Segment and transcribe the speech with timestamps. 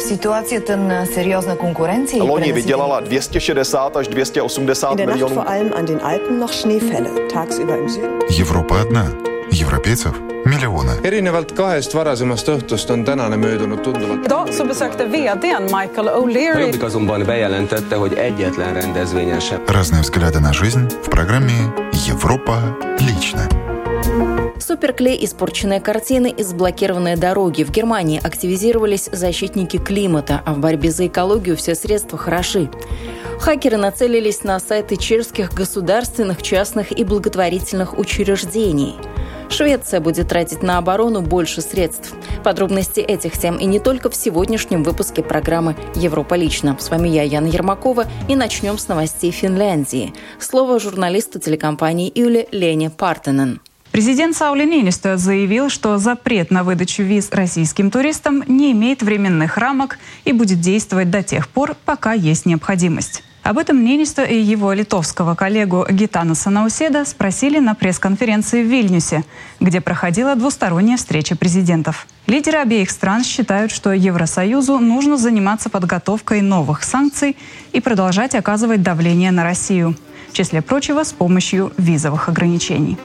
[0.00, 2.18] situaci ten seriózna konkurenci.
[2.18, 5.34] Loni vydělala 260 až 280 In der Nacht milionů.
[5.34, 7.10] vor allem an den Alpen noch Schneefälle.
[7.32, 8.10] Tagsüber im Süden.
[8.40, 9.12] Европа одна.
[9.60, 10.12] Европейцев
[10.46, 10.92] миллионы.
[11.02, 14.26] erinevalt kahest varasemast õhtust on tänane möödunud tunduvalt.
[14.26, 20.52] Idag så besökte vdn Michael O'Leary azonban bejelentette, hogy egyetlen rendezvényen sem Разные взгляды на
[20.52, 21.72] жизнь в программе
[22.08, 23.67] «Европа лично».
[24.78, 27.64] Суперклей, испорченные картины и заблокированные дороги.
[27.64, 32.70] В Германии активизировались защитники климата, а в борьбе за экологию все средства хороши.
[33.40, 38.94] Хакеры нацелились на сайты чешских государственных, частных и благотворительных учреждений.
[39.48, 42.14] Швеция будет тратить на оборону больше средств.
[42.44, 46.76] Подробности этих тем и не только в сегодняшнем выпуске программы «Европа лично».
[46.78, 50.14] С вами я, Яна Ермакова, и начнем с новостей Финляндии.
[50.38, 53.58] Слово журналисту телекомпании Юле Лене Партенен.
[53.92, 59.98] Президент Саули Нинисто заявил, что запрет на выдачу виз российским туристам не имеет временных рамок
[60.24, 63.24] и будет действовать до тех пор, пока есть необходимость.
[63.48, 69.24] Об этом Нинисто и его литовского коллегу Гитанаса Науседа спросили на пресс-конференции в Вильнюсе,
[69.58, 72.06] где проходила двусторонняя встреча президентов.
[72.26, 77.38] Лидеры обеих стран считают, что Евросоюзу нужно заниматься подготовкой новых санкций
[77.72, 79.96] и продолжать оказывать давление на Россию,
[80.30, 82.98] в числе прочего с помощью визовых ограничений.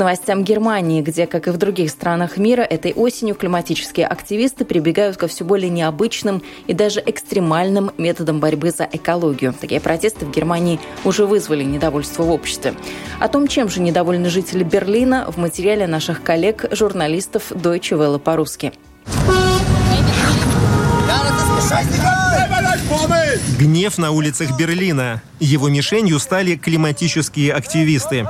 [0.00, 5.28] Новостям Германии, где, как и в других странах мира, этой осенью климатические активисты прибегают ко
[5.28, 9.52] все более необычным и даже экстремальным методам борьбы за экологию.
[9.52, 12.72] Такие протесты в Германии уже вызвали недовольство в обществе.
[13.18, 18.72] О том, чем же недовольны жители Берлина, в материале наших коллег, журналистов Deutsche Welle по-русски.
[23.58, 25.20] Гнев на улицах Берлина.
[25.38, 28.26] Его мишенью стали климатические активисты.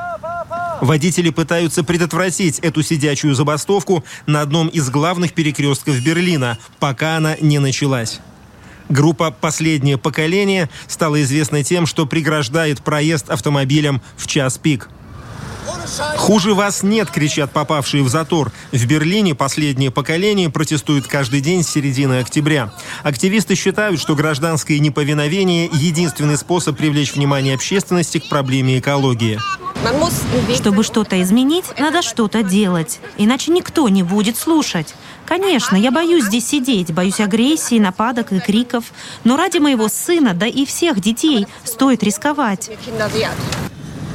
[0.81, 7.59] Водители пытаются предотвратить эту сидячую забастовку на одном из главных перекрестков Берлина, пока она не
[7.59, 8.21] началась.
[8.89, 14.89] Группа «Последнее поколение» стала известна тем, что преграждает проезд автомобилям в час пик.
[16.17, 18.51] «Хуже вас нет!»– кричат попавшие в затор.
[18.73, 22.73] В Берлине последнее поколение протестует каждый день с середины октября.
[23.03, 29.39] Активисты считают, что гражданское неповиновение– единственный способ привлечь внимание общественности к проблеме экологии.
[30.55, 33.01] Чтобы что-то изменить, надо что-то делать.
[33.17, 34.95] Иначе никто не будет слушать.
[35.27, 38.85] Конечно, я боюсь здесь сидеть, боюсь агрессии, нападок и криков.
[39.25, 42.71] Но ради моего сына, да и всех детей, стоит рисковать.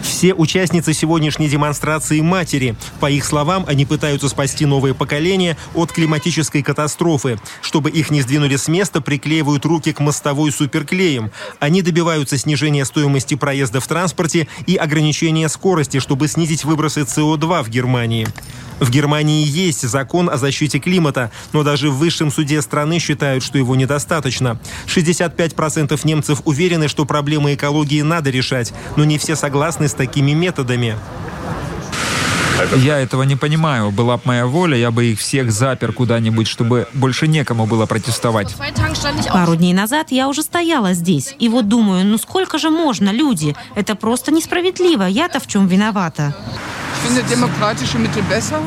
[0.05, 2.75] Все участницы сегодняшней демонстрации матери.
[2.99, 7.39] По их словам, они пытаются спасти новое поколение от климатической катастрофы.
[7.61, 11.31] Чтобы их не сдвинули с места, приклеивают руки к мостовой суперклеем.
[11.59, 17.69] Они добиваются снижения стоимости проезда в транспорте и ограничения скорости, чтобы снизить выбросы СО2 в
[17.69, 18.27] Германии.
[18.79, 23.57] В Германии есть закон о защите климата, но даже в высшем суде страны считают, что
[23.57, 24.59] его недостаточно.
[24.87, 30.95] 65% немцев уверены, что проблемы экологии надо решать, но не все согласны с такими методами.
[32.75, 33.91] Я этого не понимаю.
[33.91, 38.55] Была бы моя воля, я бы их всех запер куда-нибудь, чтобы больше некому было протестовать.
[39.31, 41.35] Пару дней назад я уже стояла здесь.
[41.37, 43.55] И вот думаю, ну сколько же можно, люди?
[43.75, 45.03] Это просто несправедливо.
[45.03, 46.35] Я-то в чем виновата?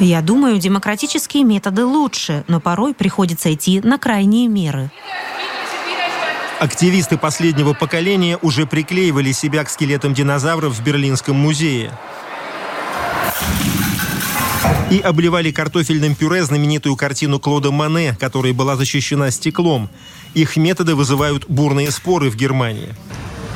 [0.01, 4.91] Я думаю, демократические методы лучше, но порой приходится идти на крайние меры.
[6.59, 11.93] Активисты последнего поколения уже приклеивали себя к скелетам динозавров в Берлинском музее.
[14.91, 19.89] И обливали картофельным пюре знаменитую картину Клода Мане, которая была защищена стеклом.
[20.35, 22.93] Их методы вызывают бурные споры в Германии.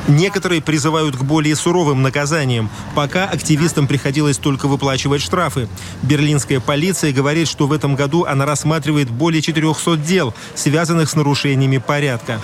[0.07, 2.69] Некоторые призывают к более суровым наказаниям.
[2.95, 5.69] Пока активистам приходилось только выплачивать штрафы.
[6.01, 11.77] Берлинская полиция говорит, что в этом году она рассматривает более 400 дел, связанных с нарушениями
[11.77, 12.39] порядка.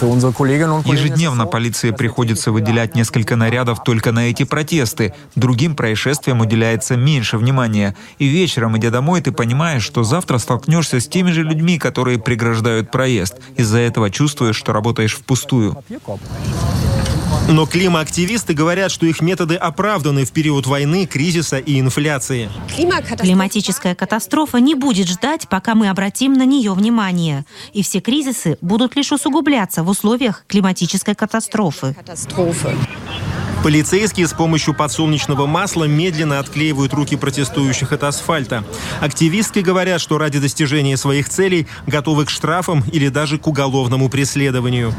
[0.00, 5.14] Ежедневно полиции приходится выделять несколько нарядов только на эти протесты.
[5.36, 7.94] Другим происшествиям уделяется меньше внимания.
[8.18, 12.90] И вечером, идя домой, ты понимаешь, что завтра столкнешься с теми же людьми, которые преграждают
[12.90, 13.36] проезд.
[13.56, 15.76] Из-за этого чувствуешь, что работаешь впустую.
[17.48, 22.50] Но климоактивисты говорят, что их методы оправданы в период войны, кризиса и инфляции.
[22.76, 27.46] Климатическая катастрофа не будет ждать, пока мы обратим на нее внимание.
[27.72, 31.96] И все кризисы будут лишь усугубляться в условиях климатической катастрофы.
[33.64, 38.62] Полицейские с помощью подсолнечного масла медленно отклеивают руки протестующих от асфальта.
[39.00, 44.94] Активистки говорят, что ради достижения своих целей готовы к штрафам или даже к уголовному преследованию.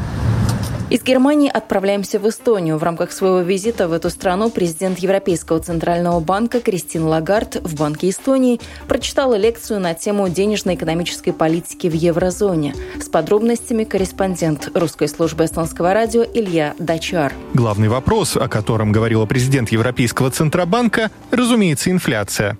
[0.89, 2.79] Из Германии отправляемся в Эстонию.
[2.79, 8.09] В рамках своего визита в эту страну президент Европейского центрального банка Кристин Лагард в Банке
[8.09, 12.73] Эстонии прочитала лекцию на тему денежно-экономической политики в еврозоне.
[12.99, 17.33] С подробностями корреспондент русской службы эстонского радио Илья Дачар.
[17.53, 22.57] Главный вопрос, о котором говорила президент Европейского центробанка, разумеется, инфляция.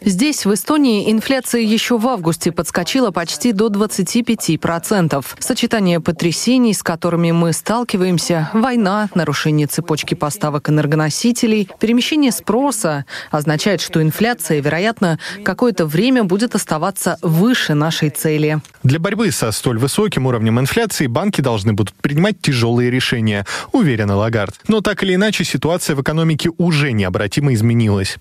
[0.00, 5.24] Здесь, в Эстонии, инфляция еще в августе подскочила почти до 25%.
[5.38, 14.02] Сочетание потрясений, с которыми мы сталкиваемся, война, нарушение цепочки поставок энергоносителей, перемещение спроса, означает, что
[14.02, 18.58] инфляция, вероятно, какое-то время будет оставаться выше нашей цели.
[18.82, 24.56] Для борьбы со столь высоким уровнем инфляции банки должны будут принимать тяжелые решения, уверена Лагард.
[24.66, 28.16] Но так или иначе, ситуация в экономике уже необратимо изменилась.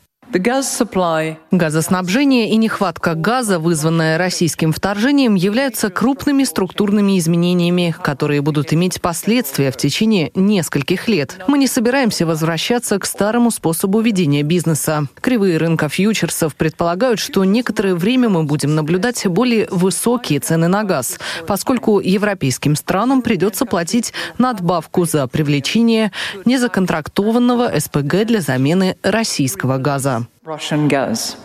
[1.52, 9.72] Газоснабжение и нехватка газа, вызванная российским вторжением, являются крупными структурными изменениями, которые будут иметь последствия
[9.72, 11.40] в течение нескольких лет.
[11.48, 15.08] Мы не собираемся возвращаться к старому способу ведения бизнеса.
[15.22, 21.20] Кривые рынка фьючерсов предполагают, что некоторое время мы будем наблюдать более высокие цены на газ,
[21.48, 26.12] поскольку европейским странам придется платить надбавку за привлечение
[26.44, 30.17] незаконтрактованного СПГ для замены российского газа.
[30.44, 31.36] Gas.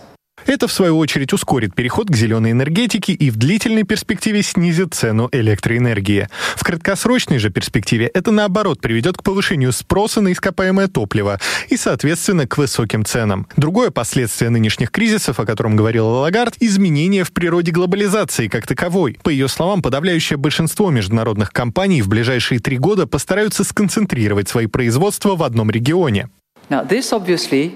[0.47, 5.29] Это, в свою очередь, ускорит переход к зеленой энергетике и в длительной перспективе снизит цену
[5.31, 6.29] электроэнергии.
[6.57, 11.39] В краткосрочной же перспективе это, наоборот, приведет к повышению спроса на ископаемое топливо
[11.69, 13.47] и, соответственно, к высоким ценам.
[13.57, 19.19] Другое последствие нынешних кризисов, о котором говорила Лагард, изменение в природе глобализации как таковой.
[19.23, 25.37] По ее словам, подавляющее большинство международных компаний в ближайшие три года постараются сконцентрировать свои производства
[25.37, 26.31] в одном регионе.
[26.69, 27.73] Now, this obviously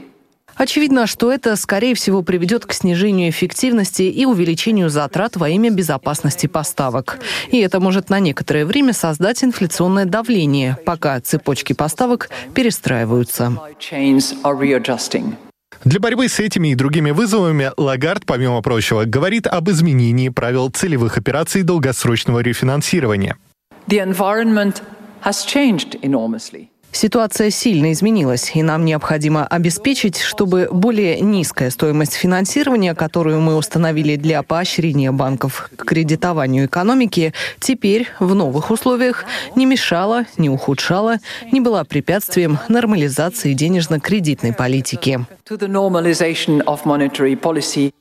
[0.56, 6.46] Очевидно, что это, скорее всего, приведет к снижению эффективности и увеличению затрат во имя безопасности
[6.46, 7.18] поставок.
[7.50, 13.52] И это может на некоторое время создать инфляционное давление, пока цепочки поставок перестраиваются.
[15.84, 21.18] Для борьбы с этими и другими вызовами Лагард, помимо прочего, говорит об изменении правил целевых
[21.18, 23.36] операций долгосрочного рефинансирования.
[23.88, 24.82] The environment
[25.22, 26.70] has changed enormously.
[26.96, 34.16] Ситуация сильно изменилась, и нам необходимо обеспечить, чтобы более низкая стоимость финансирования, которую мы установили
[34.16, 39.26] для поощрения банков к кредитованию экономики, теперь в новых условиях
[39.56, 41.18] не мешала, не ухудшала,
[41.52, 45.20] не была препятствием нормализации денежно-кредитной политики.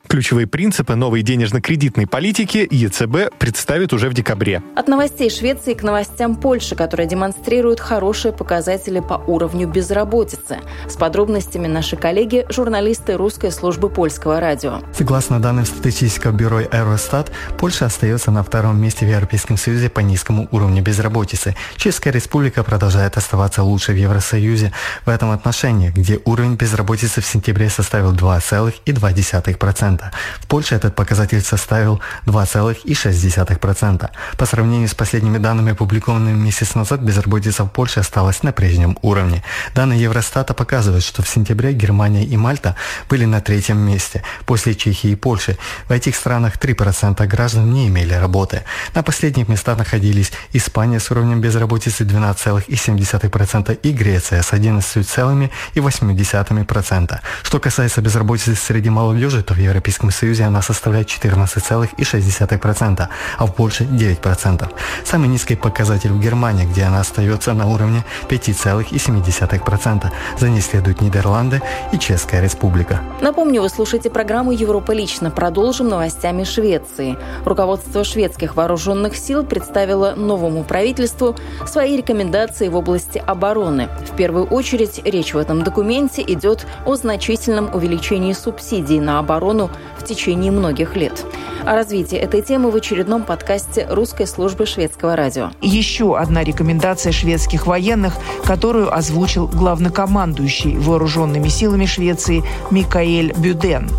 [0.08, 4.62] Ключевые принципы новой денежно-кредитной политики ЕЦБ представит уже в декабре.
[4.74, 10.58] От новостей Швеции к новостям Польши, которые демонстрируют хорошие показатели по уровню безработицы.
[10.88, 14.80] С подробностями наши коллеги, журналисты русской службы польского радио.
[14.92, 20.46] Согласно данным статистического бюро Eurostat, Польша остается на втором месте в Европейском Союзе по низкому
[20.52, 21.56] уровню безработицы.
[21.76, 24.72] Чешская республика продолжает оставаться лучше в Евросоюзе
[25.06, 30.02] в этом отношении, где уровень безработицы в сентябре составил 2,2%.
[30.40, 34.10] В Польше этот показатель составил 2,6%.
[34.36, 38.65] По сравнению с последними данными, опубликованными месяц назад, безработица в Польше осталась на прежнем
[39.02, 39.42] уровне.
[39.74, 42.74] Данные Евростата показывают, что в сентябре Германия и Мальта
[43.08, 45.56] были на третьем месте, после Чехии и Польши.
[45.88, 48.62] В этих странах 3% граждан не имели работы.
[48.94, 57.20] На последних местах находились Испания с уровнем безработицы 12,7% и Греция с 11,8%.
[57.42, 63.08] Что касается безработицы среди молодежи, то в Европейском Союзе она составляет 14,6%,
[63.38, 64.70] а в Польше 9%.
[65.04, 68.04] Самый низкий показатель в Германии, где она остается на уровне
[68.56, 70.10] 5,7%.
[70.38, 73.00] За ней следуют Нидерланды и Чешская Республика.
[73.20, 75.30] Напомню, вы слушаете программу «Европа лично».
[75.30, 77.16] Продолжим новостями Швеции.
[77.44, 81.36] Руководство шведских вооруженных сил представило новому правительству
[81.66, 83.88] свои рекомендации в области обороны.
[84.10, 90.04] В первую очередь речь в этом документе идет о значительном увеличении субсидий на оборону в
[90.04, 91.24] течение многих лет.
[91.66, 95.50] О развитии этой темы в очередном подкасте русской службы шведского радио.
[95.60, 103.90] Еще одна рекомендация шведских военных, которую озвучил главнокомандующий вооруженными силами Швеции Микаэль Бюден.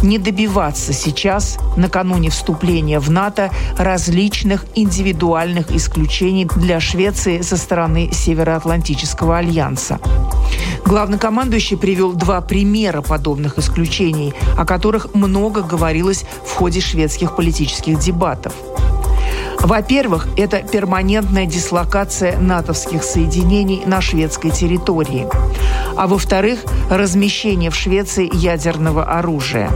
[0.00, 9.38] Не добиваться сейчас, накануне вступления в НАТО, различных индивидуальных исключений для Швеции со стороны Североатлантического
[9.38, 9.98] альянса.
[10.84, 18.54] Главнокомандующий привел два примера подобных исключений, о которых много говорилось в ходе шведских политических дебатов.
[19.60, 25.26] Во-первых, это перманентная дислокация натовских соединений на шведской территории.
[25.96, 29.70] А во-вторых, размещение в Швеции ядерного оружия.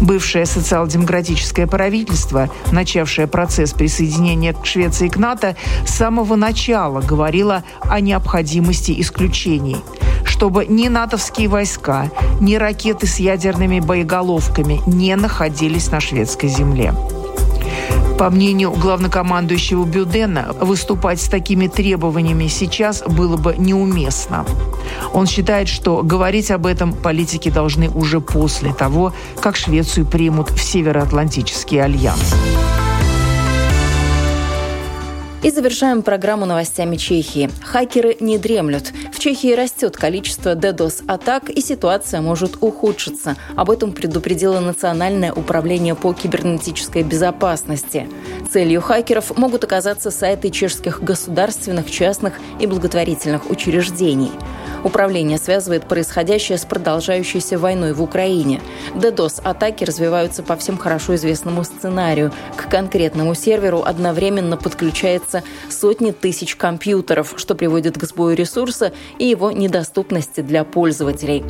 [0.00, 8.00] Бывшее социал-демократическое правительство, начавшее процесс присоединения к Швеции к НАТО, с самого начала говорило о
[8.00, 9.76] необходимости исключений,
[10.40, 16.94] чтобы ни натовские войска, ни ракеты с ядерными боеголовками не находились на шведской земле.
[18.18, 24.46] По мнению главнокомандующего Бюдена, выступать с такими требованиями сейчас было бы неуместно.
[25.12, 30.62] Он считает, что говорить об этом политики должны уже после того, как Швецию примут в
[30.62, 32.34] Североатлантический альянс.
[35.42, 37.50] И завершаем программу новостями Чехии.
[37.64, 38.92] Хакеры не дремлют.
[39.10, 43.36] В Чехии растет количество DDoS-атак, и ситуация может ухудшиться.
[43.56, 48.06] Об этом предупредило Национальное управление по кибернетической безопасности.
[48.52, 54.32] Целью хакеров могут оказаться сайты чешских государственных, частных и благотворительных учреждений.
[54.82, 58.60] Управление связывает происходящее с продолжающейся войной в Украине.
[58.94, 62.32] DDoS-атаки развиваются по всем хорошо известному сценарию.
[62.56, 69.50] К конкретному серверу одновременно подключается сотни тысяч компьютеров, что приводит к сбою ресурса и его
[69.50, 71.44] недоступности для пользователей.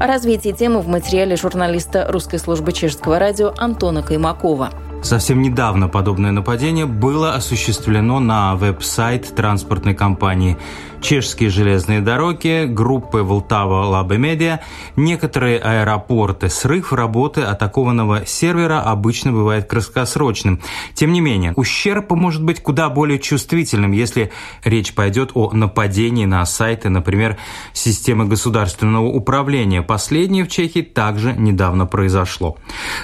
[0.00, 4.70] О развитии темы в материале журналиста русской службы чешского радио Антона Каймакова.
[5.02, 10.56] Совсем недавно подобное нападение было осуществлено на веб-сайт транспортной компании
[11.02, 14.60] чешские железные дороги, группы Волтава Лабе Медиа,
[14.96, 16.48] некоторые аэропорты.
[16.48, 20.62] Срыв работы атакованного сервера обычно бывает краткосрочным.
[20.94, 24.30] Тем не менее, ущерб может быть куда более чувствительным, если
[24.64, 27.36] речь пойдет о нападении на сайты, например,
[27.72, 29.82] системы государственного управления.
[29.82, 32.56] Последнее в Чехии также недавно произошло.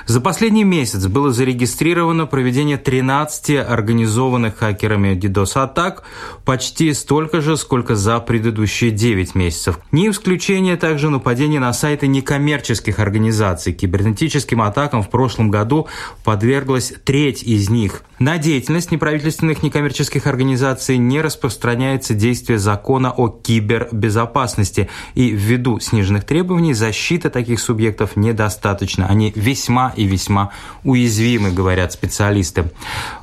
[0.06, 6.04] За последний месяц было зарегистрировано проведение 13 организованных хакерами DDoS-атак,
[6.44, 9.80] почти столько же, сколько только за предыдущие 9 месяцев.
[9.92, 13.73] Не исключение также нападение на сайты некоммерческих организаций.
[13.73, 15.88] Кибернетическим атакам в прошлом году
[16.23, 18.02] подверглась треть из них.
[18.18, 24.90] На деятельность неправительственных некоммерческих организаций не распространяется действие закона о кибербезопасности.
[25.14, 29.07] И ввиду сниженных требований защита таких субъектов недостаточно.
[29.07, 30.50] Они весьма и весьма
[30.85, 32.71] уязвимы, говорят специалисты.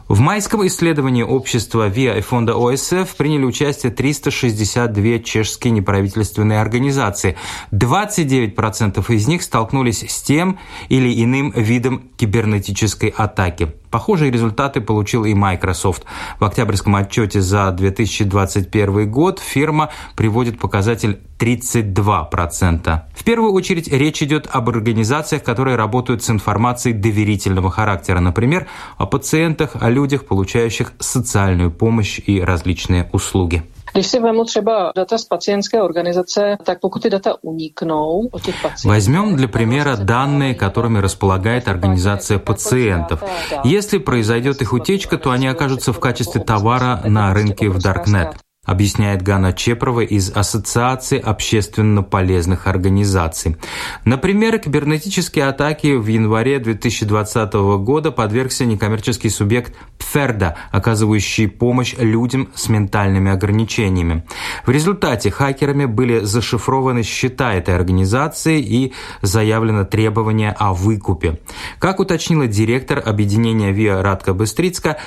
[0.08, 7.38] В майском исследовании общества ВИА и фонда ОСФ приняли участие 362 чешские неправительственные организации.
[7.72, 10.60] 29% из них столкнулись с тем
[10.90, 13.74] или иным видом кибернетической атаки.
[13.96, 16.04] Похожие результаты получил и Microsoft.
[16.38, 23.02] В октябрьском отчете за 2021 год фирма приводит показатель 32%.
[23.14, 29.06] В первую очередь речь идет об организациях, которые работают с информацией доверительного характера, например, о
[29.06, 33.64] пациентах, о людях, получающих социальную помощь и различные услуги.
[33.96, 38.62] Když si vezmu třeba data z pacientské organizace, tak pokud ty data uniknou od těch
[38.62, 38.88] pacientů...
[38.88, 43.24] Возьмем для примера данные, которыми располагает организация пациентов.
[43.64, 49.22] Если произойдет их утечка, то они окажутся в качестве товара на рынке в Darknet объясняет
[49.22, 53.56] Гана Чепрова из Ассоциации общественно полезных организаций.
[54.04, 62.70] Например, кибернетические атаки в январе 2020 года подвергся некоммерческий субъект Пферда, оказывающий помощь людям с
[62.70, 64.24] ментальными ограничениями.
[64.66, 71.40] В результате хакерами были зашифрованы счета этой организации и заявлено требование о выкупе.
[71.80, 74.98] Как уточнила директор объединения ВИА Радка Быстрицка,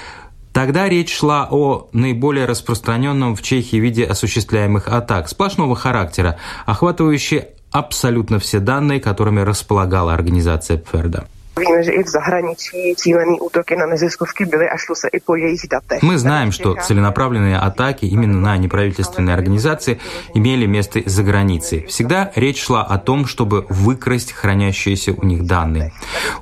[0.52, 8.38] Тогда речь шла о наиболее распространенном в Чехии виде осуществляемых атак сплошного характера, охватывающие абсолютно
[8.38, 11.26] все данные, которыми располагала организация Пферда.
[11.58, 12.94] Víme, že i v zahraničí
[13.40, 15.58] útoky na neziskovky byly a šlo se i po jejich.
[16.02, 19.98] Мы знаем, что целенаправленные атаки именно на неправительственные организации
[20.34, 21.86] имели место за границей.
[21.86, 25.92] Всегда речь шла о том, чтобы выкрасть хранящиеся у них данные.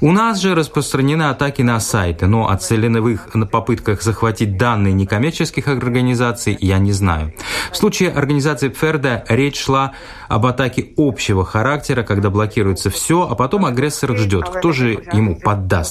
[0.01, 6.57] У нас же распространены атаки на сайты, но о целевых попытках захватить данные некоммерческих организаций
[6.61, 7.33] я не знаю.
[7.73, 9.93] В случае организации Пферда речь шла
[10.29, 15.83] об атаке общего характера, когда блокируется все, а потом агрессор ждет, кто же jim padl.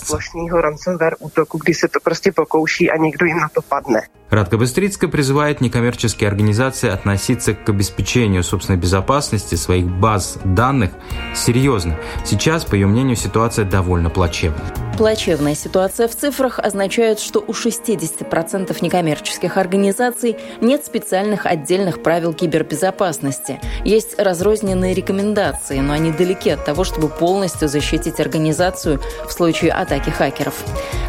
[0.61, 4.01] Ransomware útoku, kdy se to prostě pokouší a někdo jim na to padne.
[4.31, 10.91] Радка Быстрицкая призывает некоммерческие организации относиться к обеспечению собственной безопасности своих баз данных
[11.35, 11.95] серьезно.
[12.25, 14.65] Сейчас, по ее мнению, ситуация довольно плачевная.
[14.97, 23.59] Плачевная ситуация в цифрах означает, что у 60% некоммерческих организаций нет специальных отдельных правил кибербезопасности.
[23.83, 30.11] Есть разрозненные рекомендации, но они далеки от того, чтобы полностью защитить организацию в случае атаки
[30.11, 30.63] хакеров.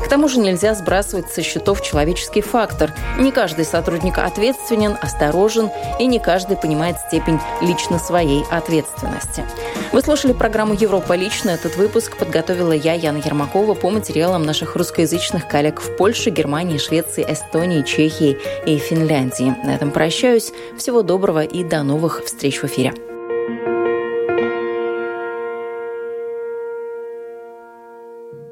[0.04, 2.92] К тому же нельзя сбрасывать со счетов человеческий фактор.
[3.18, 9.44] Не каждый сотрудник ответственен, осторожен, и не каждый понимает степень лично своей ответственности.
[9.92, 11.50] Вы слушали программу «Европа лично».
[11.50, 17.24] Этот выпуск подготовила я, Яна Ермакова, по материалам наших русскоязычных коллег в Польше, Германии, Швеции,
[17.26, 19.54] Эстонии, Чехии и Финляндии.
[19.64, 20.52] На этом прощаюсь.
[20.76, 22.92] Всего доброго и до новых встреч в эфире.